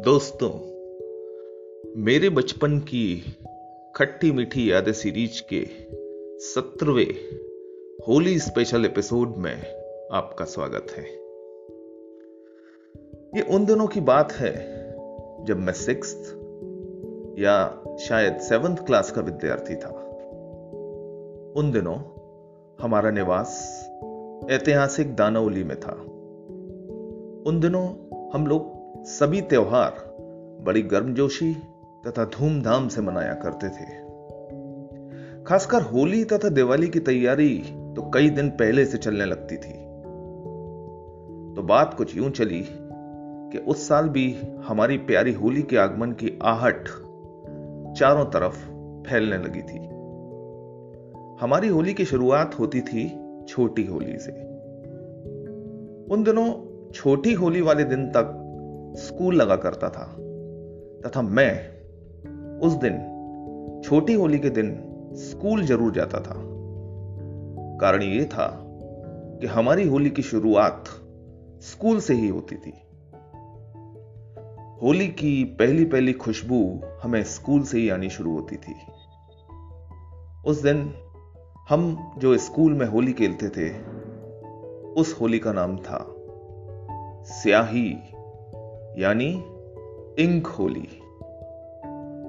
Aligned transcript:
दोस्तों, 0.00 0.50
मेरे 2.02 2.28
बचपन 2.28 2.78
की 2.78 3.36
खट्टी 3.96 4.32
मीठी 4.32 4.72
यादें 4.72 4.92
सीरीज़ 4.92 5.42
के 5.52 5.66
सत्रहवें 6.38 7.14
होली 8.08 8.38
स्पेशल 8.38 8.84
एपिसोड 8.84 9.36
में 9.36 9.56
आपका 10.12 10.44
स्वागत 10.44 10.86
है। 10.90 11.04
ये 13.36 13.54
उन 13.54 13.66
दिनों 13.66 13.86
की 13.86 14.00
बात 14.00 14.32
है 14.32 14.52
जब 15.44 15.56
मैं 15.56 15.72
सिक्स 15.72 16.14
या 17.38 17.84
शायद 18.00 18.36
सेवंथ 18.36 18.76
क्लास 18.76 19.10
का 19.10 19.20
विद्यार्थी 19.20 19.76
था। 19.76 19.90
उन 21.56 21.70
दिनों 21.72 21.96
हमारा 22.80 23.10
निवास 23.10 23.80
ऐतिहासिक 24.50 25.16
दानौली 25.16 25.64
में 25.64 25.80
था। 25.80 25.92
उन 27.50 27.60
दिनों 27.60 28.08
हम 28.34 28.46
लोग 28.46 28.77
सभी 28.96 29.40
त्योहार 29.40 30.16
बड़ी 30.64 30.82
गर्मजोशी 30.82 31.54
तथा 32.06 32.24
धूमधाम 32.24 32.88
से 32.88 33.00
मनाया 33.00 33.34
करते 33.34 33.68
थे। 33.68 34.08
खासकर 35.44 35.82
होली 35.82 36.24
तथा 36.24 36.48
दिवाली 36.48 36.88
की 36.88 37.00
तैयारी 37.00 37.58
तो 37.96 38.10
कई 38.14 38.30
दिन 38.30 38.50
पहले 38.50 38.84
से 38.84 38.98
चलने 38.98 39.24
लगती 39.24 39.56
थी। 39.56 39.72
तो 41.54 41.62
बात 41.62 41.94
कुछ 41.94 42.16
यूँ 42.16 42.30
चली 42.30 42.68
कि 43.52 43.58
उस 43.58 43.88
साल 43.88 44.08
भी 44.08 44.38
हमारी 44.64 44.98
प्यारी 44.98 45.32
होली 45.32 45.62
के 45.62 45.76
आगमन 45.76 46.12
की 46.12 46.38
आहट 46.42 46.84
चारों 47.98 48.24
तरफ़ 48.24 48.56
फैलने 49.10 49.36
लगी 49.36 49.62
थी। 49.62 49.78
हमारी 51.44 51.68
होली 51.68 51.94
की 51.94 52.04
शुरुआत 52.04 52.58
होती 52.58 52.80
थी 52.80 53.20
छोटी 53.48 53.84
होली 53.84 54.18
से। 54.18 54.32
उन 56.14 56.22
दिनों 56.22 56.68
छोटी 56.92 57.32
होली 57.32 57.60
वाले 57.60 57.84
दिन 57.84 58.06
तक 58.06 58.37
स्कूल 58.96 59.34
लगा 59.34 59.56
करता 59.56 59.88
था 59.88 60.16
तथा 61.06 61.22
मैं 61.22 61.78
उस 62.58 62.72
दिन, 62.72 63.14
छोटी 63.84 64.14
होली 64.14 64.38
के 64.38 64.50
दिन, 64.50 64.84
स्कूल 65.14 65.64
ज़रूर 65.64 65.92
जाता 65.92 66.20
था। 66.20 66.34
कारण 67.80 68.02
यह 68.02 68.24
था 68.24 68.64
कि 69.40 69.46
हमारी 69.46 69.88
होली 69.88 70.10
की 70.10 70.22
शुरुआत 70.22 70.84
स्कूल 71.62 72.00
से 72.00 72.14
ही 72.14 72.28
होती 72.28 72.56
थी। 72.56 72.72
होली 74.82 75.08
की 75.08 75.44
पहली 75.44 75.84
पहली 75.84 76.12
खुशबू 76.12 76.80
हमें 77.02 77.22
स्कूल 77.22 77.62
से 77.62 77.78
ही 77.78 77.88
आनी 77.88 78.10
शुरू 78.10 78.32
होती 78.32 78.56
थी। 78.56 78.74
उस 80.46 80.62
दिन 80.62 80.94
हम 81.68 82.12
जो 82.18 82.36
स्कूल 82.38 82.72
में 82.72 82.86
होली 82.86 83.12
खेलते 83.12 83.48
थे, 83.48 83.70
उस 84.92 85.16
होली 85.20 85.38
का 85.38 85.52
नाम 85.52 85.76
था 85.76 86.14
स्याही। 87.24 87.96
यानी 88.98 89.44
इंक 90.18 90.46
होली। 90.46 90.88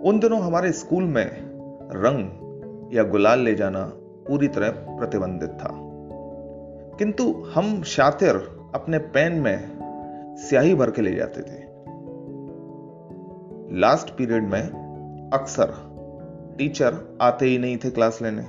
उन 0.10 0.20
दिनों 0.20 0.42
हमारे 0.42 0.72
स्कूल 0.72 1.04
में 1.04 1.32
रंग 1.92 2.30
या 2.94 3.04
गुलाल 3.04 3.40
ले 3.40 3.56
जाना 3.56 3.92
पूरी 3.96 4.48
तरह 4.48 4.70
प्रतिबंधित 4.70 5.50
था। 5.50 5.70
किंतु 6.98 7.44
हम 7.56 7.84
शातिर 7.84 8.36
अपने 8.76 8.98
पेन 8.98 9.36
में 9.36 9.80
स्याही 10.38 10.76
भर 10.76 10.92
के 10.92 11.02
ले 11.02 11.16
जाते 11.16 11.42
थे। 11.42 11.64
लास्ट 13.80 14.10
पीरियड 14.10 14.44
में 14.44 14.64
अक्सर 15.34 15.74
टीचर 16.58 17.18
आते 17.22 17.46
ही 17.46 17.58
नहीं 17.58 17.78
थे 17.78 17.90
क्लास 17.90 18.20
लेने। 18.22 18.44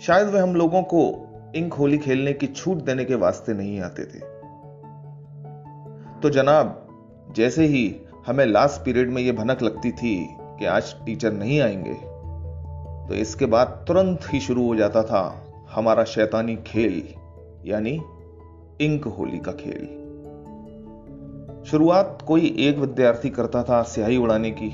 शायद 0.00 0.28
वे 0.28 0.38
हम 0.38 0.54
लोगों 0.54 0.82
को 0.82 1.28
इंक 1.54 1.72
होली 1.72 1.98
खेलने 1.98 2.32
की 2.32 2.46
छूट 2.46 2.76
देने 2.76 3.04
के 3.04 3.14
वास्ते 3.14 3.52
नहीं 3.54 3.80
आते 3.80 4.04
थे। 4.04 4.32
तो 6.20 6.30
जनाब 6.30 6.81
जैसे 7.30 7.66
ही 7.66 7.96
हमें 8.26 8.46
लास्ट 8.46 8.84
पीरियड 8.84 9.10
में 9.10 9.22
यह 9.22 9.32
भनक 9.32 9.62
लगती 9.62 9.90
थी 9.92 10.28
कि 10.40 10.64
आज 10.64 10.94
टीचर 11.06 11.32
नहीं 11.32 11.60
आएँगे 11.60 11.94
तो 13.08 13.14
इसके 13.14 13.46
बाद 13.46 13.84
तुरंत 13.88 14.20
ही 14.32 14.40
शुरू 14.40 14.66
हो 14.66 14.76
जाता 14.76 15.02
था 15.02 15.46
हमारा 15.70 16.04
शैतानी 16.04 16.56
खेल, 16.56 17.08
यानी 17.66 18.00
इंक 18.80 19.04
होली 19.04 19.38
का 19.38 19.52
खेल। 19.52 19.98
शुरुआत 21.64 22.24
कोई 22.26 22.56
एक 22.58 22.78
विद्यार्थी 22.78 23.30
करता 23.30 23.62
था 23.62 23.82
स्याही 23.82 24.16
उड़ाने 24.16 24.50
की। 24.50 24.68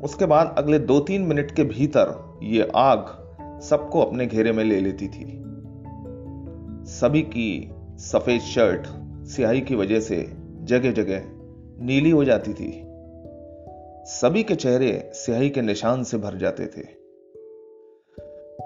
उसके 0.00 0.26
बाद 0.26 0.54
अगले 0.58 0.78
दो 0.78 1.00
तीन 1.00 1.22
मिनट 1.22 1.50
के 1.50 1.64
भीतर 1.64 2.38
यह 2.42 2.72
आग 2.76 3.06
सबको 3.62 4.02
अपने 4.02 4.26
घेरे 4.26 4.52
में 4.52 4.64
ले 4.64 4.80
लेती 4.80 5.08
थी। 5.08 5.42
सभी 6.90 7.22
की 7.22 7.70
सफ़ेद 7.98 8.40
शर्ट 8.40 8.86
स्याही 9.28 9.60
की 9.60 9.74
वजह 9.74 10.00
से 10.00 10.32
जगह 10.60 10.92
जगह 10.92 11.41
नीली 11.80 12.10
हो 12.10 12.24
जाती 12.24 12.52
थी। 12.52 12.70
सभी 14.06 14.42
के 14.42 14.54
चेहरे 14.54 15.10
स्याही 15.14 15.50
के 15.50 15.62
निशान 15.62 16.02
से 16.02 16.16
भर 16.16 16.36
जाते 16.36 16.66
थे। 16.66 16.82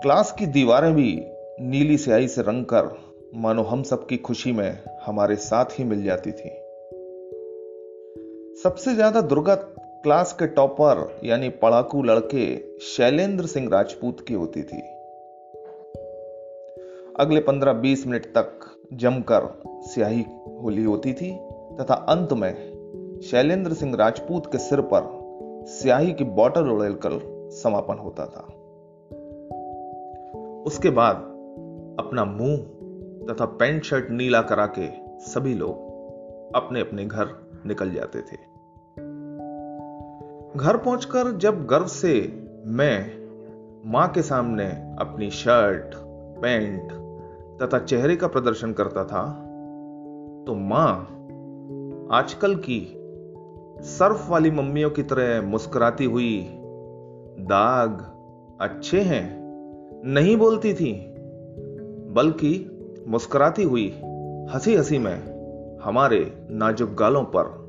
क्लास 0.02 0.32
की 0.32 0.46
दीवारें 0.46 0.94
भी 0.94 1.22
नीली 1.60 1.98
स्याही 1.98 2.28
से 2.28 2.42
रंग 2.42 2.64
कर 2.64 2.90
मानो 3.34 3.62
हम 3.62 3.82
सबकी 3.82 4.16
खुशी 4.16 4.52
में 4.52 4.78
हमारे 5.02 5.36
साथ 5.36 5.64
ही 5.78 5.84
मिल 5.84 6.04
जाती 6.04 6.32
थी। 6.32 6.50
सबसे 8.62 8.94
ज़्यादा 8.94 9.20
दुर्गत 9.20 9.74
क्लास 10.02 10.32
के 10.32 10.46
टॉपर 10.46 11.20
यानी 11.24 11.48
पढ़ाकू 11.48 12.02
लड़के 12.02 12.56
शैलेंद्र 12.80 13.46
सिंह 13.46 13.68
राजपूत 13.72 14.24
की 14.28 14.34
होती 14.34 14.62
थी। 14.62 14.80
अगले 17.20 17.40
15-20 17.40 18.06
मिनट 18.06 18.26
तक 18.26 18.60
जमकर 18.92 19.62
स्याही 19.86 20.24
होली 20.62 20.84
होती 20.84 21.12
थी 21.12 21.32
तथा 21.80 21.94
अंत 21.94 22.32
में 22.32 22.65
शैलेंद्र 23.22 23.72
सिंह 23.72 23.96
राजपूत 23.96 24.52
के 24.52 24.58
सिर 24.58 24.80
पर 24.80 25.26
स्याही 25.68 26.12
की 26.12 26.24
बॉटल 26.24 26.68
उड़ेलकर 26.68 27.20
समापन 27.52 27.98
होता 27.98 28.26
था। 28.26 28.40
उसके 30.62 30.90
बाद 30.90 31.16
अपना 31.98 32.24
मुँह 32.24 32.56
तथा 33.26 33.44
पैंट 33.44 33.84
शर्ट 33.84 34.10
नीला 34.10 34.42
करा 34.42 34.66
के 34.66 34.88
सभी 35.20 35.54
लोग 35.54 35.76
अपने 36.56 36.80
अपने 36.80 37.04
घर 37.04 37.28
निकल 37.66 37.90
जाते 37.90 38.18
थे। 38.18 38.36
घर 40.58 40.76
पहुंचकर 40.76 41.36
जब 41.36 41.66
गर्व 41.66 41.86
से 41.86 42.42
मैं 42.66 43.26
माँ 43.92 44.08
के 44.08 44.22
सामने 44.22 44.66
अपनी 45.00 45.30
शर्ट, 45.30 45.94
पैंट 46.42 46.92
तथा 47.62 47.78
चेहरे 47.78 48.16
का 48.16 48.26
प्रदर्शन 48.26 48.72
करता 48.72 49.04
था 49.04 49.32
तो 50.46 50.54
माँ 50.54 51.12
आजकल 52.12 52.54
की 52.54 52.95
सर्फ 53.80 54.30
वाली 54.30 54.50
मम्मियों 54.50 54.90
की 54.90 55.02
तरह 55.02 55.42
मुस्कुराती 55.42 56.04
हुई, 56.04 56.46
दाग, 57.38 58.00
अच्छे 58.60 59.00
हैं। 59.00 59.46
नहीं 60.04 60.36
बोलती 60.36 60.74
थी, 60.74 61.14
बल्कि 62.08 62.78
मुस्कुराती 63.08 63.62
हुई 63.62 64.00
हँसी 64.50 64.74
हँसी 64.74 64.98
में 64.98 65.36
हमारे 65.82 66.48
नाजुक 66.50 66.90
गालों 66.90 67.24
पर 67.24 67.66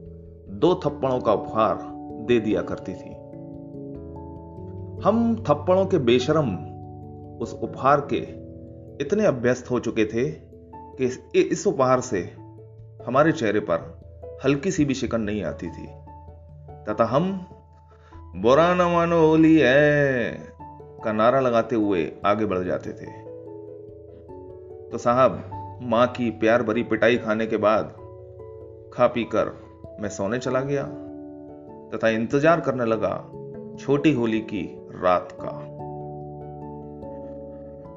दो 0.50 0.76
थप्पड़ों 0.76 1.20
का 1.20 1.34
उपहार 1.34 1.80
दे 2.26 2.40
दिया 2.40 2.62
करती 2.62 2.94
थी। 2.94 3.14
हम 5.08 5.44
थप्पड़ों 5.50 5.86
के 5.86 5.98
बेशरम 5.98 6.56
उस 7.42 7.60
उपहार 7.64 8.08
के 8.14 8.48
इतने 9.04 9.26
अभ्यस्त 9.26 9.72
हो 9.72 9.80
चुके 9.80 10.06
थे 10.06 10.32
कि 10.76 11.40
इस 11.40 11.68
उपहार 11.68 12.02
से 12.02 12.20
हमारे 13.06 13.32
चेहरे 13.32 13.60
पर 13.60 14.07
हल्की 14.46 14.72
सी 14.72 14.86
भी 14.86 14.94
शिकन 14.94 15.22
नहीं 15.22 15.44
आती 15.44 15.68
थी। 15.68 15.88
तथा 16.90 17.06
हम, 17.06 17.48
बुरा 18.36 18.74
न 18.74 18.82
मानो 18.82 19.20
होली 19.20 19.56
है, 19.58 20.32
का 21.04 21.12
नारा 21.12 21.40
लगाते 21.40 21.76
हुए 21.76 22.12
आगे 22.26 22.46
बढ़ 22.46 22.64
जाते 22.64 22.90
थे। 22.90 23.12
तो 24.92 24.98
साहब, 24.98 25.44
माँ 25.82 26.08
की 26.08 26.30
प्यार 26.32 26.64
भरी 26.64 26.84
पिटाई 26.84 27.18
खाने 27.18 27.48
के 27.48 27.58
बाद 27.58 27.96
खा 28.94 29.08
पी 29.08 29.24
कर 29.24 29.52
मैं 30.02 30.10
सोने 30.10 30.40
चला 30.40 30.62
गया, 30.62 30.84
तथा 31.94 32.10
इंतज़ार 32.10 32.60
करने 32.60 32.86
लगा 32.86 33.16
छोटी 33.80 34.14
होली 34.14 34.40
की 34.40 34.64
रात 34.96 35.38
का। 35.42 35.52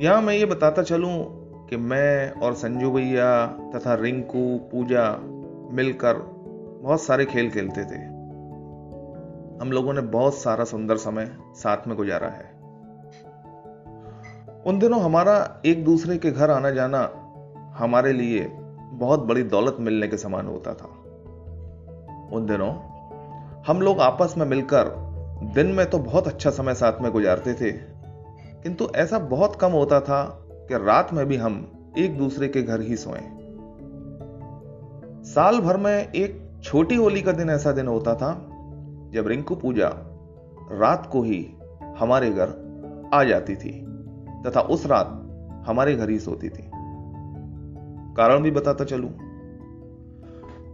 यहाँ 0.04 0.22
मैं 0.22 0.34
ये 0.34 0.44
बताता 0.44 0.82
चलूँ 0.82 1.16
कि 1.70 1.76
मैं 1.76 2.32
और 2.32 2.54
संजू 2.54 2.90
भैया 2.90 3.46
तथा 3.46 3.94
रिंकू, 3.94 4.58
पूजा 4.72 5.18
मिलकर 5.72 6.14
बहुत 6.80 7.02
सारे 7.02 7.24
खेल 7.24 7.50
खेलते 7.50 7.84
थे। 7.84 7.98
हम 9.60 9.72
लोगों 9.72 9.92
ने 9.92 10.00
बहुत 10.00 10.34
सारा 10.34 10.64
सुंदर 10.64 10.96
समय 10.96 11.30
साथ 11.54 11.86
में 11.86 11.96
गुजारा 11.96 12.28
है। 12.28 12.44
उन 14.66 14.78
दिनों 14.78 15.00
हमारा 15.02 15.62
एक 15.66 15.84
दूसरे 15.84 16.16
के 16.18 16.30
घर 16.30 16.50
आना 16.50 16.70
जाना 16.70 16.98
हमारे 17.76 18.12
लिए 18.12 18.48
बहुत 18.92 19.20
बड़ी 19.20 19.42
दौलत 19.42 19.76
मिलने 19.80 20.08
के 20.08 20.16
समान 20.16 20.46
होता 20.46 20.74
था। 20.74 20.88
उन 22.32 22.46
दिनों 22.46 22.72
हम 23.66 23.80
लोग 23.80 24.00
आपस 24.00 24.34
में 24.38 24.46
मिलकर 24.46 24.94
दिन 25.54 25.66
में 25.66 25.90
तो 25.90 25.98
बहुत 25.98 26.28
अच्छा 26.28 26.50
समय 26.50 26.74
साथ 26.74 27.00
में 27.02 27.12
गुजारते 27.12 27.54
थे, 27.54 27.72
किंतु 27.72 28.88
ऐसा 28.96 29.18
बहुत 29.18 29.56
कम 29.56 29.72
होता 29.72 30.00
था 30.00 30.22
कि 30.68 30.84
रात 30.86 31.12
में 31.12 31.26
भी 31.26 31.36
हम 31.36 31.66
एक 31.98 32.18
दूसरे 32.18 32.48
के 32.48 32.62
घर 32.62 32.80
ही 32.80 32.96
सोएँ। 32.96 33.22
साल 35.24 35.60
भर 35.60 35.76
में 35.76 36.12
एक 36.12 36.49
छोटी 36.62 36.94
होली 36.94 37.22
का 37.22 37.32
दिन 37.32 37.50
ऐसा 37.50 37.72
दिन 37.72 37.86
होता 37.86 38.14
था 38.14 38.34
जब 39.10 39.26
रिंकू 39.26 39.54
पूजा 39.54 39.88
रात 40.72 41.08
को 41.12 41.22
ही 41.22 41.54
हमारे 41.82 42.30
घर 42.30 42.70
आ 43.14 43.24
जाती 43.24 43.56
थी 43.56 43.86
तथा 44.46 44.60
उस 44.60 44.86
रात 44.86 45.06
हमारे 45.66 45.94
घर 45.94 46.10
ही 46.10 46.18
सोती 46.18 46.48
थी। 46.48 46.70
कारण 48.16 48.40
भी 48.40 48.50
बताता 48.50 48.84
चलूँ। 48.84 49.10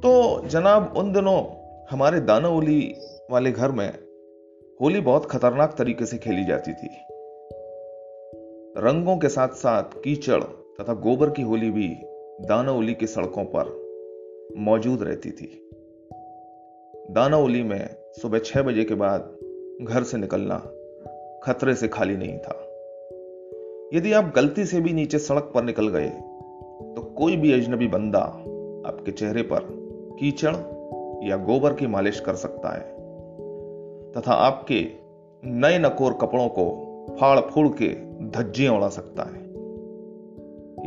तो 0.01 0.43
जनाब, 0.49 0.95
उन 0.97 1.13
दिनों 1.13 1.45
हमारे 1.91 2.21
दानावली 2.21 2.95
वाले 3.31 3.53
घर 3.53 3.73
में 3.73 3.99
होली 4.81 5.01
बहुत 5.01 5.27
खतरनाक 5.27 5.75
तरीके 5.79 6.07
से 6.07 6.19
खेली 6.19 6.45
जाती 6.45 6.73
थी। 6.73 6.89
रंगों 8.79 9.19
के 9.19 9.29
साथ 9.29 9.49
साथ 9.49 9.83
कीचड़ 9.83 10.43
तथा 10.81 10.95
गोबर 10.95 11.31
की 11.31 11.43
होली 11.43 11.71
भी 11.71 11.89
दानावली 12.47 12.95
की 12.95 13.07
सड़कों 13.07 13.45
पर 13.45 13.86
मौजूद 14.59 15.03
रहती 15.03 15.31
थी। 15.31 15.49
दानावली 17.11 17.63
में 17.63 17.89
सुबह 18.13 18.39
छह 18.39 18.63
बजे 18.63 18.85
के 18.85 18.95
बाद 18.95 19.37
घर 19.83 20.03
से 20.03 20.19
निकलना 20.19 20.57
खतरे 21.45 21.75
से 21.75 21.89
खाली 21.89 22.17
नहीं 22.17 22.39
था। 22.39 22.63
यदि 23.95 24.13
आप 24.13 24.33
गलती 24.37 24.65
से 24.65 24.81
भी 24.81 24.93
नीचे 24.93 25.19
सड़क 25.19 25.51
पर 25.55 25.63
निकल 25.63 25.89
गए 25.89 26.09
तो 26.97 27.03
कोई 27.19 27.37
भी 27.37 27.53
अजनबी 27.53 27.87
बंदा 27.87 28.21
आपके 28.87 29.13
चेहरे 29.13 29.43
पर 29.43 29.69
कीचड़ 30.21 30.55
या 31.27 31.37
गोबर 31.37 31.75
की 31.75 31.87
मालिश 31.87 32.21
कर 32.21 32.35
सकता 32.35 32.75
है, 32.75 32.85
तथा 34.13 34.33
आपके 34.33 34.81
नए 35.43 35.79
नकोर 35.79 36.13
कपड़ों 36.13 36.49
को 36.49 36.67
फाड़ 37.21 37.41
फूड़ 37.41 37.69
के 37.83 37.89
धज्जियाँ 38.31 38.75
उड़ा 38.75 38.89
सकता 38.89 39.23
है। 39.23 39.45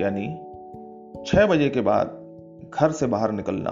यानी 0.01 0.27
छह 1.25 1.45
बजे 1.45 1.69
के 1.69 1.81
बाद 1.81 2.18
घर 2.73 2.91
से 2.91 3.07
बाहर 3.07 3.31
निकलना 3.31 3.69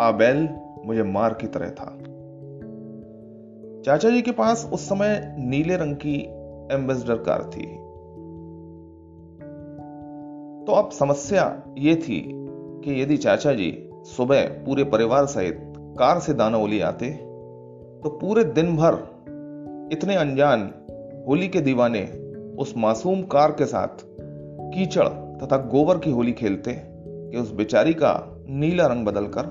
आबेल 0.00 0.48
मुझे 0.86 1.02
मार 1.02 1.34
की 1.34 1.46
तरह 1.46 1.70
था। 1.70 1.98
चाचा 3.84 4.10
जी 4.10 4.22
के 4.22 4.30
पास 4.30 4.70
उस 4.72 4.88
समय 4.88 5.36
नीले 5.38 5.76
रंग 5.76 5.96
की 5.96 6.14
एम्बेसडर 6.74 7.16
कार 7.16 7.42
थी। 7.42 7.88
तो 10.66 10.72
अब 10.72 10.90
समस्या 10.90 11.62
यह 11.78 11.94
थी 11.94 12.30
कि 12.84 13.02
यदि 13.02 13.16
चाचा 13.16 13.52
जी 13.52 13.90
सुबह 13.92 14.48
पूरे 14.48 14.84
परिवार 14.84 15.26
सहित 15.26 15.72
कार 15.78 16.18
से 16.18 16.34
दानावली 16.34 16.80
आते 16.80 17.10
तो 18.02 18.18
पूरे 18.18 18.44
दिन 18.44 18.76
भर 18.76 18.94
इतने 19.92 20.14
अनजान 20.14 20.70
होली 21.28 21.48
के 21.48 21.60
दीवाने 21.60 22.04
उस 22.58 22.74
मासूम 22.76 23.22
कार 23.22 23.50
के 23.50 23.66
साथ 23.66 23.88
कीचड़ 24.74 25.08
तथा 25.08 25.56
गोबर 25.56 25.98
की 25.98 26.10
होली 26.10 26.32
खेलते 26.32 26.87
कि 27.30 27.38
उस 27.38 27.52
बेचारी 27.52 27.94
का 27.94 28.36
नीला 28.48 28.86
रंग 28.86 29.06
बदलकर 29.06 29.50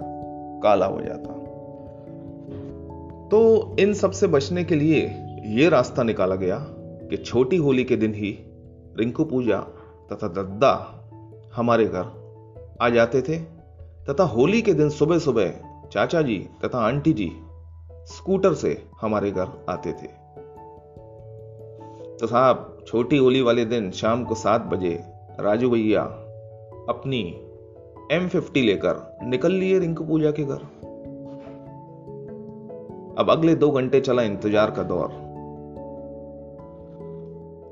काला 0.64 0.86
हो 0.86 1.02
जाता। 1.02 1.34
तो 3.28 3.76
इन 3.80 3.94
सबसे 3.94 4.28
बचने 4.28 4.64
के 4.64 4.76
लिए 4.76 5.24
यह 5.46 5.70
रास्ता 5.70 6.04
निकाला 6.04 6.36
गया 6.36 6.60
कि 7.10 7.18
छोटी 7.18 7.58
होली 7.58 7.84
के 7.84 7.96
दिन 7.96 8.14
ही 8.14 8.38
रिंकू 8.98 9.24
पूजा 9.24 9.60
तथा 10.12 10.28
दद्दा 10.28 11.04
हमारे 11.56 11.86
घर 11.86 12.28
आ 12.82 12.90
जाते 12.90 13.22
थे 13.22 13.40
तथा 14.10 14.24
होली 14.24 14.62
के 14.62 14.74
दिन 14.74 14.90
सुबह 14.90 15.20
सुबह 15.20 15.54
चाचा 15.92 16.22
जी 16.22 16.50
तथा 16.66 16.80
आंटी 16.80 17.14
जी 17.14 17.32
स्कूटर 17.92 18.54
से 18.54 18.84
हमारे 19.02 19.32
घर 19.32 19.48
आते 19.70 19.92
थे। 19.92 20.08
तो 22.18 22.28
साहब, 22.28 22.78
छोटी 22.88 23.18
होली 23.18 23.42
वाले 23.42 23.66
दिन 23.66 23.92
शाम 23.92 24.24
को 24.24 24.36
सात 24.36 24.62
बजे 24.62 25.04
राजू 25.40 25.70
भैया 25.70 26.02
अपनी 26.90 27.47
एम 28.12 28.28
फिफ्टी 28.28 28.62
लेकर 28.62 29.18
निकल 29.24 29.52
लिए 29.52 29.80
रिंकू 29.80 30.04
पूजा 30.04 30.32
के 30.32 30.44
घर। 30.44 30.60
अब 33.18 33.30
अगले 33.30 33.56
दो 33.56 33.70
घंटे 33.72 34.00
चला 34.00 34.22
इंतज़ार 34.22 34.72
का 34.72 34.84
दौर। 34.84 35.08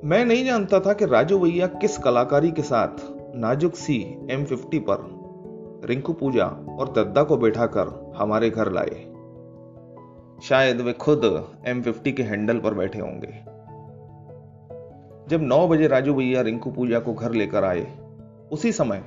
मैं 0.05 0.25
नहीं 0.25 0.45
जानता 0.45 0.79
था 0.79 0.93
कि 0.93 1.05
राजू 1.05 1.39
भैया 1.39 1.67
किस 1.67 1.97
कलाकारी 1.97 2.51
के 2.51 2.61
साथ 2.61 2.89
नाजुक 3.35 3.75
सी 3.75 4.27
एम 4.31 4.45
फिफ्टी 4.45 4.79
पर 4.79 4.97
रिंकू 5.85 6.13
पूजा 6.13 6.45
और 6.79 6.93
दद्दा 6.93 7.23
को 7.23 7.37
बैठाकर 7.37 8.13
हमारे 8.17 8.49
घर 8.49 8.71
लाए। 8.71 9.03
शायद 10.43 10.81
वे 10.81 10.93
खुद 10.93 11.47
एम 11.67 11.81
फिफ्टी 11.81 12.11
के 12.11 12.23
हैंडल 12.23 12.59
पर 12.59 12.73
बैठे 12.73 12.99
होंगे। 12.99 13.33
जब 15.29 15.41
नौ 15.41 15.67
बजे 15.67 15.87
राजू 15.87 16.13
भैया 16.13 16.41
रिंकू 16.41 16.71
पूजा 16.71 16.99
को 16.99 17.13
घर 17.13 17.31
लेकर 17.31 17.63
आए, 17.63 17.87
उसी 18.51 18.71
समय 18.71 19.03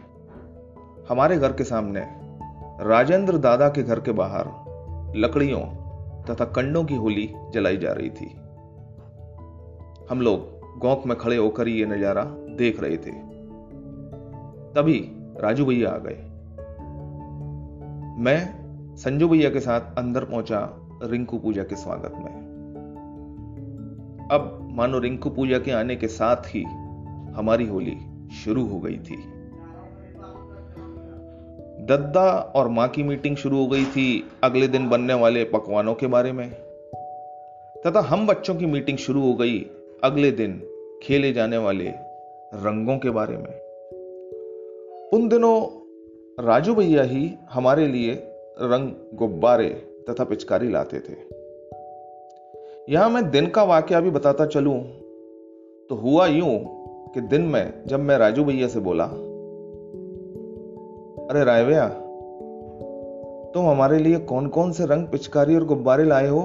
हमारे 1.08 1.38
घर 1.38 1.52
के 1.52 1.64
सामने 1.64 2.00
राजेंद्र 2.84 3.38
दादा 3.38 3.69
के 3.69 3.82
घर 3.82 4.00
के 4.00 4.12
बाहर 4.12 4.49
लकड़ियों 5.16 5.60
तथा 6.25 6.44
कंडों 6.44 6.84
की 6.84 6.94
होली 6.94 7.34
जलाई 7.55 7.76
जा 7.76 7.93
रही 7.93 8.10
थी। 8.10 8.26
हम 10.10 10.20
लोग 10.20 10.60
गौक 10.78 11.06
में 11.06 11.19
खड़े 11.19 11.37
होकर 11.37 11.69
ये 11.69 11.87
नज़ारा 11.87 12.25
देख 12.56 12.81
रहे 12.81 12.96
थे। 12.96 13.12
तभी 14.72 14.99
राजू 15.40 15.64
भैया 15.66 15.90
आ 15.90 15.99
गए। 15.99 16.16
मैं 18.22 18.38
संजू 18.96 19.28
भैया 19.28 19.50
के 19.50 19.60
साथ 19.60 19.81
अंदर 19.99 20.25
पहुँचा 20.25 20.60
रिंकू 21.02 21.38
पूजा 21.38 21.62
के 21.62 21.76
स्वागत 21.76 22.12
में। 22.14 22.32
अब 24.31 24.69
मानो 24.70 24.99
रिंकू 24.99 25.31
पूजा 25.31 25.58
के 25.58 25.70
आने 25.70 25.96
के 25.96 26.08
साथ 26.08 26.37
ही 26.37 26.62
हमारी 27.32 27.66
होली 27.66 27.99
शुरू 28.44 28.66
हो 28.66 28.81
गई 28.81 28.99
थी। 28.99 29.38
दद्दा 31.88 32.52
और 32.56 32.69
माँ 32.69 32.88
की 32.88 33.02
मीटिंग 33.02 33.37
शुरू 33.37 33.58
हो 33.58 33.67
गई 33.67 33.85
थी 33.85 34.31
अगले 34.44 34.69
दिन 34.69 34.88
बनने 34.88 35.14
वाले 35.14 35.44
पकवानों 35.44 35.94
के 35.94 36.06
बारे 36.06 36.32
में। 36.32 36.50
तथा 37.87 38.00
हम 38.00 38.26
बच्चों 38.26 38.55
की 38.55 38.67
मीटिंग 38.67 38.99
शुरू 38.99 39.20
हो 39.23 39.35
गई 39.35 39.67
अगले 40.05 40.31
दिन 40.31 40.62
खेले 41.02 41.32
जाने 41.32 41.56
वाले 41.56 41.88
रंगों 42.55 42.99
के 42.99 43.11
बारे 43.11 43.37
में। 43.37 43.61
उन 45.12 45.29
दिनों 45.29 45.67
राजू 46.44 46.75
भैया 46.75 47.02
ही 47.02 47.35
हमारे 47.50 47.87
लिए 47.87 48.14
रंग 48.62 48.93
गुब्बारे 49.14 49.69
तथा 50.11 50.25
पिचकारी 50.25 50.70
लाते 50.70 51.00
थे। 51.00 51.17
यहाँ 52.93 53.11
मैं 53.11 53.31
दिन 53.31 53.46
का 53.46 53.64
वाक्य 53.64 54.00
भी 54.00 54.11
बताता 54.11 54.46
चलूँ। 54.46 54.84
तो 55.88 55.94
हुआ 55.94 56.26
यूँ 56.26 56.58
कि 57.14 57.20
दिन 57.20 57.43
में 57.43 57.82
जब 57.87 58.00
मैं 58.00 58.19
राजू 58.19 58.44
भैया 58.44 58.69
से 58.69 58.81
बोला 58.81 59.11
अरे 61.31 61.44
राय 61.44 61.65
भैया 61.65 61.89
तुम 63.55 63.67
हमारे 63.67 63.99
लिए 63.99 64.19
कौन 64.19 64.47
कौन 64.47 64.73
से 64.73 64.87
रंग 64.87 65.06
पिचकारी 65.06 65.55
और 65.55 65.65
गुब्बारे 65.65 66.05
लाए 66.05 66.29
हो? 66.29 66.41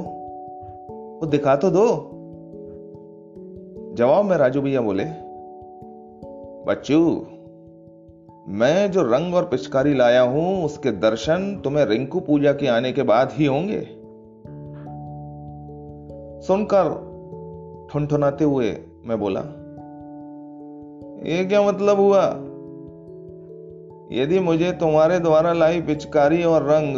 वो 1.22 1.25
दिखा 1.25 1.56
तो 1.56 1.70
दो। 1.70 1.86
जवाब 3.94 4.25
में 4.25 4.38
राजू 4.38 4.62
भैया 4.62 4.82
बोले, 4.82 5.04
बच्चू, 6.68 7.28
मैं 8.48 8.92
जो 8.92 9.02
रंग 9.02 9.36
और 9.36 9.46
पिचकारी 9.46 9.94
लाया 9.94 10.22
हूँ, 10.22 10.66
उसके 10.66 10.92
दर्शन 10.92 11.62
तुम्हें 11.63 11.86
रिंकू 11.86 12.20
पूजा 12.20 12.54
के 12.54 12.68
आने 12.68 12.92
के 12.92 13.04
बाद 13.04 13.30
ही 13.32 13.46
होंगे। 13.46 13.82
सुनकर 16.48 16.90
ठुनठुनाते 17.94 18.44
हुए 18.44 18.78
मैं 19.06 19.20
बोला, 19.20 19.42
ये 21.30 21.46
क्या 21.46 21.62
मतलब 21.62 22.00
हुआ? 22.00 22.50
यदि 24.13 24.39
मुझे 24.39 24.72
तुम्हारे 24.72 25.20
द्वारा 25.20 25.53
लाई 25.53 25.82
पिचकारी 25.82 26.43
और 26.43 26.63
रंग 26.63 26.96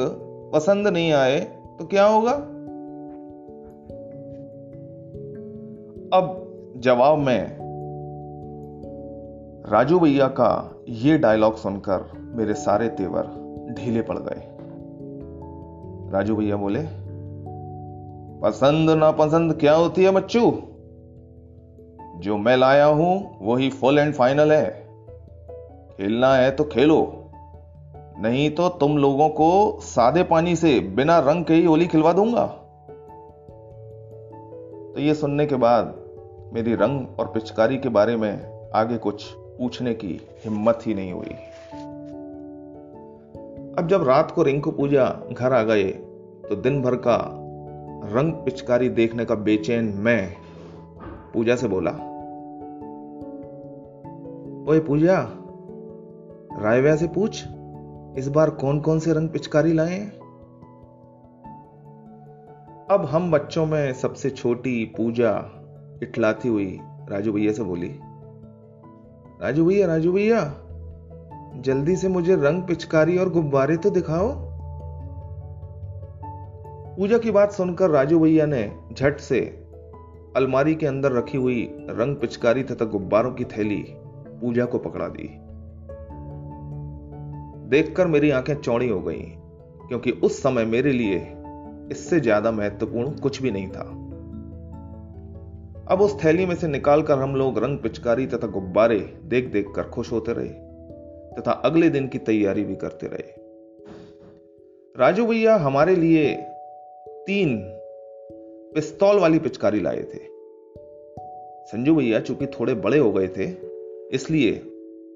पसंद 0.53 0.87
नहीं 0.87 1.11
आए 1.13 1.39
तो 1.79 1.85
क्या 1.85 2.05
होगा? 2.05 2.31
अब 6.17 6.41
जवाब 6.77 7.17
में, 7.17 7.57
राजू 9.69 9.99
भैया 9.99 10.27
का 10.27 10.81
ये 10.89 11.17
डायलॉग 11.17 11.55
सुनकर 11.55 12.11
मेरे 12.35 12.53
सारे 12.53 12.87
तेवर 12.89 13.23
ढीले 13.79 14.01
पड़ 14.01 14.17
गए। 14.17 14.41
राजू 16.11 16.35
भैया 16.35 16.55
बोले, 16.55 16.79
पसंद 18.41 18.89
ना 18.89 19.11
पसंद 19.11 19.53
क्या 19.53 19.73
होती 19.73 20.03
है, 20.03 20.11
बच्चू? 20.11 20.51
जो 22.17 22.37
मैं 22.37 22.57
लाया 22.57 22.85
हूँ, 22.85 23.37
वही 23.41 23.69
फुल 23.69 23.99
एंड 23.99 24.13
फाइनल 24.13 24.51
है। 24.51 24.84
खेलना 25.99 26.33
है 26.35 26.51
तो 26.51 26.63
खेलो। 26.63 26.99
नहीं 28.19 28.49
तो 28.49 28.67
तुम 28.69 28.97
लोगों 28.97 29.29
को 29.29 29.79
सादे 29.81 30.23
पानी 30.23 30.55
से 30.55 30.79
बिना 30.79 31.19
रंग 31.19 31.45
के 31.45 31.53
ही 31.53 31.65
होली 31.65 31.85
खिलवा 31.87 32.13
दूँगा। 32.13 32.45
तो 34.93 35.01
ये 35.01 35.13
सुनने 35.13 35.45
के 35.45 35.55
बाद 35.55 35.95
मेरी 36.53 36.75
रंग 36.75 37.19
और 37.19 37.27
पिचकारी 37.27 37.77
के 37.77 37.89
बारे 37.89 38.15
में 38.15 38.71
आगे 38.75 38.97
कुछ 38.97 39.23
पूछने 39.33 39.93
की 39.93 40.19
हिम्मत 40.45 40.79
ही 40.85 40.93
नहीं 40.93 41.13
हुई। 41.13 41.35
अब 43.77 43.87
जब 43.87 44.03
रात 44.07 44.31
को 44.31 44.43
रिंकू 44.43 44.71
पूजा 44.71 45.05
घर 45.31 45.53
आ 45.53 45.61
गए 45.63 45.83
तो 46.49 46.55
दिन 46.55 46.81
भर 46.81 46.95
का 46.95 47.17
रंग 48.13 48.33
पिचकारी 48.33 48.89
देखने 48.89 49.25
का 49.25 49.35
बेचैन 49.35 49.93
मैं 49.97 50.35
पूजा 51.33 51.55
से 51.55 51.67
बोला, 51.67 51.91
ओए 54.71 54.79
पूजा 54.79 55.17
रायव्या 56.59 56.95
से 56.95 57.07
पूछ, 57.07 57.43
इस 58.17 58.27
बार 58.27 58.49
कौन 58.49 58.79
कौन 58.79 58.99
से 58.99 59.13
रंग 59.13 59.29
पिचकारी 59.29 59.73
लाए? 59.73 59.99
अब 62.91 63.07
हम 63.11 63.31
बच्चों 63.31 63.65
में 63.65 63.93
सबसे 63.93 64.29
छोटी 64.29 64.93
पूजा 64.97 65.31
इटलाती 66.03 66.49
हुई, 66.49 66.79
राजू 66.83 67.33
भैया 67.33 67.53
से 67.53 67.63
बोली। 67.63 67.99
राजू 69.41 69.65
भैया 69.65 69.87
राजू 69.87 70.11
भैया, 70.11 70.55
जल्दी 71.55 71.95
से 71.95 72.07
मुझे 72.07 72.35
रंग 72.35 72.63
पिचकारी 72.63 73.17
और 73.17 73.29
गुब्बारे 73.29 73.77
तो 73.77 73.89
दिखाओ। 73.89 74.29
पूजा 76.97 77.17
की 77.17 77.31
बात 77.31 77.51
सुनकर 77.51 77.89
राजू 77.89 78.19
भैया 78.19 78.45
ने 78.45 78.71
झट 78.93 79.19
से 79.19 79.39
अलमारी 80.35 80.75
के 80.75 80.85
अंदर 80.85 81.11
रखी 81.11 81.37
हुई 81.37 81.69
रंग 81.73 82.15
पिचकारी 82.15 82.63
तथा 82.63 82.85
गुब्बारों 82.85 83.31
की 83.31 83.45
थैली 83.45 83.85
पूजा 84.41 84.65
को 84.65 84.77
पकड़ा 84.77 85.07
दी। 85.07 85.44
देखकर 87.65 88.07
मेरी 88.07 88.29
आँखें 88.29 88.55
चौड़ी 88.55 88.87
हो 88.89 88.99
गईं, 89.01 89.23
क्योंकि 89.87 90.11
उस 90.11 90.41
समय 90.43 90.65
मेरे 90.65 90.91
लिए 90.91 91.17
इससे 91.91 92.19
ज़्यादा 92.19 92.51
महत्वपूर्ण 92.51 93.11
कुछ 93.11 93.41
भी 93.41 93.51
नहीं 93.51 93.67
था। 93.67 93.83
अब 95.91 96.01
उस 96.01 96.15
थैली 96.23 96.45
में 96.45 96.55
से 96.55 96.67
निकालकर 96.67 97.17
हम 97.17 97.35
लोग 97.35 97.57
रंग 97.59 97.77
पिचकारी 97.77 98.27
तथा 98.27 98.47
गुब्बारे 98.47 98.99
देख 99.23 99.51
देख 99.51 99.71
कर 99.75 99.83
खुश 99.83 100.11
होते 100.11 100.33
रहे, 100.33 100.49
तथा 101.31 101.51
अगले 101.65 101.89
दिन 101.89 102.07
की 102.07 102.17
तैयारी 102.19 102.63
भी 102.63 102.75
करते 102.75 103.07
रहे। 103.07 103.33
राजू 104.95 105.25
भैया 105.25 105.55
हमारे 105.55 105.95
लिए 105.95 106.31
तीन 107.27 107.57
पिस्तौल 108.75 109.19
वाली 109.19 109.39
पिचकारी 109.39 109.79
लाए 109.79 110.01
थे। 110.03 110.23
संजू 111.65 111.95
भैया 111.95 112.19
चूँकि 112.19 112.47
थोड़े 112.49 112.73
बड़े 112.73 112.97
हो 112.97 113.11
गए 113.11 113.27
थे, 113.27 113.45
इसलिए 114.15 114.55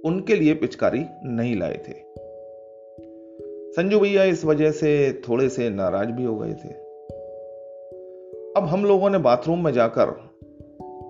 उनके 0.06 0.36
लिए 0.36 0.54
पिचकारी 0.54 1.06
नहीं 1.26 1.56
लाए 1.56 1.84
थे। 1.88 2.09
संजू 3.80 4.00
भैया 4.00 4.24
इस 4.24 4.46
वजह 4.46 4.72
से 4.72 5.22
थोड़े 5.30 5.50
से 5.50 5.70
नाराज़ 5.70 6.10
भी 6.10 6.24
हो 6.24 6.36
गए 6.36 6.54
थे। 6.54 6.70
अब 8.58 8.64
हम 8.66 8.86
लोगों 8.86 9.10
ने 9.10 9.18
बाथरूम 9.18 9.64
में 9.64 9.72
जाकर 9.72 10.06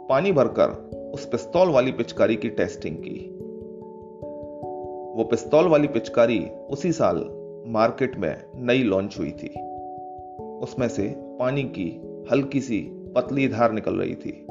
पानी 0.10 0.32
भरकर 0.32 0.70
उस 1.14 1.26
पिस्तौल 1.26 1.70
वाली 1.70 1.92
पिचकारी 1.92 2.36
की 2.36 2.50
टेस्टिंग 2.50 2.98
की। 2.98 3.30
वो 5.18 5.24
पिस्तौल 5.24 5.68
वाली 5.68 5.88
पिचकारी 5.88 6.48
उसी 6.70 6.92
साल 6.92 7.30
मार्केट 7.68 8.18
में 8.18 8.44
नई 8.56 8.84
लॉन्च 8.84 9.16
हुई 9.20 9.32
थी। 9.32 9.48
उसमें 10.44 10.88
से 10.88 11.16
पानी 11.18 11.64
की 11.64 12.02
हल्की 12.32 12.62
सी 12.62 12.80
पतली 13.16 13.48
धार 13.48 13.72
निकल 13.72 13.94
रही 13.94 14.16
थी। 14.16 14.46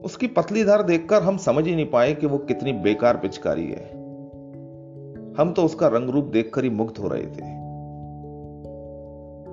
उसकी 0.00 0.26
पतली 0.26 0.64
धार 0.64 0.82
देखकर 0.82 1.22
हम 1.22 1.36
समझ 1.36 1.66
ही 1.66 1.74
नहीं 1.74 1.90
पाए 1.90 2.14
कि 2.14 2.26
वो 2.26 2.38
कितनी 2.38 2.72
बेकार 2.72 3.16
पिचकारी 3.16 3.66
है। 3.66 3.93
हम 5.38 5.52
तो 5.52 5.64
उसका 5.64 5.88
रंग 5.88 6.10
रूप 6.10 6.24
देखकर 6.24 6.64
ही 6.64 6.70
मुग्ध 6.70 6.98
हो 6.98 7.08
रहे 7.08 7.26
थे। 7.26 7.52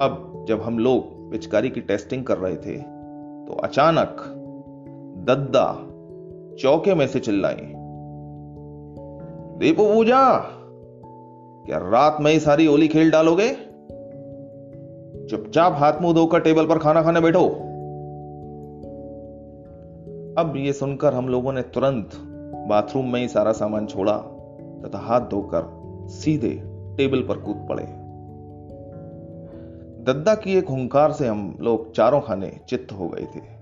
अब 0.06 0.46
जब 0.48 0.62
हम 0.62 0.80
लोग 0.80 1.32
पिचकारी 1.32 1.70
की 1.70 1.82
टेस्टिंग 1.82 2.24
कर 2.24 2.38
रहे 2.38 2.56
थे 2.56 2.78
तो 3.48 3.60
अचानक 3.64 4.22
दद्दा 5.28 5.66
चौके 6.62 6.96
में 6.96 7.08
से 7.08 7.20
चिल्लाई। 7.20 7.56
दीपू 9.60 9.84
पूजा, 9.86 10.38
क्या 11.66 11.78
रात 11.78 12.18
में 12.22 12.32
ही 12.32 12.40
सारी 12.40 12.68
ओली 12.68 12.88
खेल 12.88 13.12
डालोगे? 13.12 13.50
चुपचाप 15.28 15.74
हाथ 15.74 16.02
मुँह 16.02 16.14
धोकर 16.14 16.40
टेबल 16.40 16.66
पर 16.66 16.78
खाना 16.78 17.02
खाने 17.04 17.22
बैठो। 17.22 17.46
अब 20.38 20.54
यह 20.58 20.72
सुनकर 20.72 21.14
हम 21.14 21.28
लोगों 21.28 21.54
ने 21.54 21.62
तुरंत 21.62 22.10
बाथरूम 22.70 23.14
में 23.14 23.20
ही 23.22 23.28
सारा 23.28 23.52
सामान 23.52 23.86
छोड़ा। 23.86 24.31
तथा 24.86 25.00
हाथ 25.00 25.22
धोकर 25.22 25.82
सीधे 26.10 26.62
टेबल 26.98 27.22
पर 27.22 27.38
कूद 27.38 27.66
पड़े। 27.70 27.84
दद्दा 30.04 30.36
की 30.36 30.58
एक 30.58 30.70
हुंकार 30.70 31.12
से 31.12 31.28
हम 31.28 31.58
लोग 31.62 31.94
चारों 31.94 32.22
खाने 32.22 32.60
चित्त 32.70 32.94
हो 32.94 33.10
गए 33.10 33.26
थे। 33.36 33.62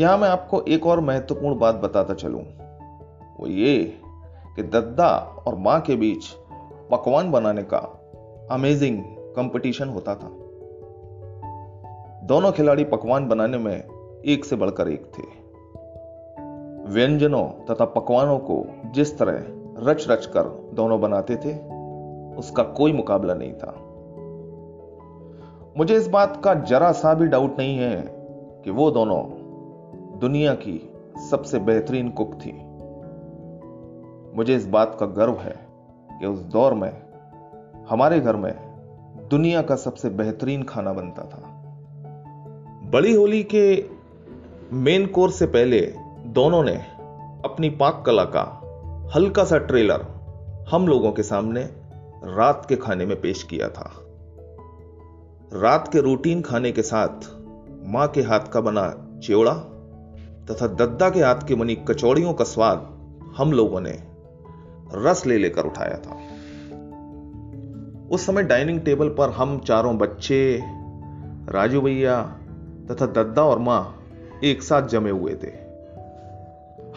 यहाँ 0.00 0.18
मैं 0.18 0.28
आपको 0.28 0.60
एक 0.60 0.86
और 0.86 1.00
महत्वपूर्ण 1.00 1.58
बात 1.58 1.74
बताता 1.74 2.14
चलूँ। 2.14 2.42
वो 3.40 3.46
ये 3.46 3.98
कि 4.56 4.62
दद्दा 4.62 5.08
और 5.46 5.54
माँ 5.54 5.80
के 5.80 5.96
बीच 5.96 6.26
पकवान 6.90 7.30
बनाने 7.30 7.62
का 7.62 7.78
अमेजिंग 8.50 9.02
कंपटीशन 9.08 9.88
होता 9.88 10.14
था। 10.14 10.28
दोनों 12.26 12.52
खिलाड़ी 12.52 12.84
पकवान 12.84 13.28
बनाने 13.28 13.58
में 13.58 13.84
एक 14.26 14.44
से 14.44 14.56
बढ़कर 14.56 14.88
एक 14.88 15.12
थे। 15.18 15.45
व्यंजनों 16.86 17.44
तथा 17.48 17.84
पकवानों 17.84 18.38
को 18.38 18.64
जिस 18.86 19.18
तरह 19.18 19.44
रच 19.90 20.06
रच 20.08 20.26
कर 20.26 20.70
दोनों 20.74 21.00
बनाते 21.00 21.36
थे, 21.36 21.54
उसका 22.36 22.62
कोई 22.62 22.92
मुकाबला 22.92 23.34
नहीं 23.34 23.52
था। 23.52 23.82
मुझे 25.78 25.96
इस 25.96 26.08
बात 26.08 26.40
का 26.44 26.54
जरा 26.54 26.92
सा 26.92 27.14
भी 27.14 27.26
डाउट 27.26 27.58
नहीं 27.58 27.78
है 27.78 27.96
कि 28.64 28.70
वो 28.70 28.90
दोनों 28.90 29.22
दुनिया 30.18 30.54
की 30.54 30.92
सबसे 31.30 31.58
बेहतरीन 31.58 32.08
कुक 32.10 32.34
थी। 32.34 32.52
मुझे 34.36 34.56
इस 34.56 34.66
बात 34.66 34.96
का 35.00 35.06
गर्व 35.06 35.34
है 35.34 35.66
कि 36.20 36.26
उस 36.26 36.38
दौर 36.38 36.74
में, 36.74 37.02
हमारे 37.90 38.20
घर 38.20 38.36
में 38.36 38.54
दुनिया 39.30 39.62
का 39.62 39.76
सबसे 39.76 40.10
बेहतरीन 40.10 40.62
खाना 40.62 40.92
बनता 40.92 41.22
था। 41.22 41.52
बड़ी 42.90 43.14
होली 43.14 43.42
के 43.42 43.84
मेन 44.72 45.06
कोर्स 45.06 45.34
से 45.34 45.46
पहले 45.46 45.94
दोनों 46.26 46.62
ने 46.62 46.74
अपनी 47.44 47.70
पाक 47.70 48.02
कला 48.06 48.24
का 48.24 48.42
हल्का 49.14 49.44
सा 49.44 49.58
ट्रेलर 49.58 50.06
हम 50.70 50.88
लोगों 50.88 51.12
के 51.12 51.22
सामने 51.22 51.62
रात 52.24 52.66
के 52.68 52.76
खाने 52.76 53.06
में 53.06 53.20
पेश 53.20 53.42
किया 53.42 53.68
था। 53.68 53.92
रात 55.52 55.88
के 55.92 56.00
रूटीन 56.00 56.42
खाने 56.42 56.72
के 56.72 56.82
साथ 56.82 57.30
माँ 57.86 58.08
के 58.08 58.22
हाथ 58.22 58.40
का 58.40 58.60
बना 58.60 59.06
चिवड़ा 59.22 59.52
तथा 60.50 60.66
दद्दा 60.66 61.10
के 61.10 61.20
हाथ 61.20 61.46
की 61.48 61.54
बनी 61.54 61.74
कचौड़ियों 61.74 62.34
का 62.34 62.44
स्वाद 62.44 62.78
हम 63.36 63.52
लोगों 63.52 63.80
ने 63.80 64.02
रस 64.94 65.26
ले 65.26 65.38
लेकर 65.38 65.62
उठाया 65.62 65.98
था। 65.98 66.18
उस 68.10 68.26
समय 68.26 68.42
डाइनिंग 68.42 68.80
टेबल 68.80 69.08
पर 69.08 69.30
हम 69.30 69.58
चारों 69.58 69.98
बच्चे, 69.98 70.62
राजू 71.48 71.80
भैया 71.80 72.22
तथा 72.90 73.06
दद्दा 73.06 73.44
और 73.44 73.58
माँ 73.58 74.04
एक 74.44 74.62
साथ 74.62 74.82
जमे 74.82 75.10
हुए 75.10 75.34
थे। 75.34 75.65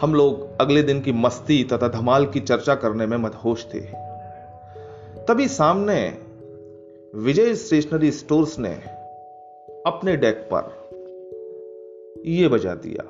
हम 0.00 0.14
लोग 0.14 0.60
अगले 0.60 0.82
दिन 0.82 1.00
की 1.00 1.12
मस्ती 1.12 1.64
तथा 1.64 1.88
धमाल 1.88 2.26
की 2.26 2.40
चर्चा 2.40 2.74
करने 2.74 3.06
में 3.06 3.16
मदहोश 3.16 3.64
थे। 3.64 3.80
तभी 5.24 5.48
सामने 5.48 5.96
विजय 7.14 7.54
स्टेशनरी 7.54 8.10
स्टोर्स 8.10 8.58
ने 8.58 8.72
अपने 9.86 10.16
डेक 10.16 10.48
पर 10.52 12.22
यह 12.26 12.48
बजा 12.48 12.74
दिया। 12.74 13.04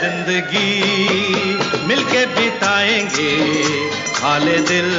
ज़िंदगी, 0.00 0.82
मिलके 1.88 2.26
बिताएँगे 2.26 3.30
हाले 4.14 4.58
दिल 4.58 4.90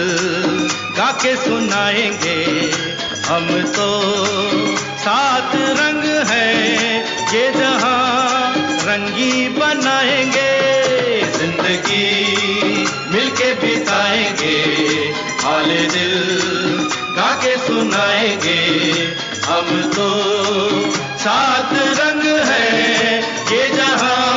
गा 0.97 1.11
के 1.11 1.35
सुनाएँगे। 1.35 2.39
हम 3.25 3.47
तो 3.75 3.89
सात 4.97 5.51
रंग 5.55 6.03
है, 6.27 6.49
ये 7.35 7.51
जहाँ 7.53 8.28
रंगी 8.99 9.47
बनाएँगे, 9.55 10.51
ज़िंदगी 11.31 12.07
मिलके 13.11 13.53
बिताएँगे, 13.61 14.57
हाल 15.43 15.69
दिल 15.93 16.15
गा 17.17 17.31
के 17.43 17.55
सुनाएँगे। 17.57 18.59
हम 19.47 19.69
तो 19.95 20.09
सात 21.23 21.73
रंग 21.99 22.23
है, 22.49 23.19
ये 23.51 23.67
जहाँ 23.75 24.28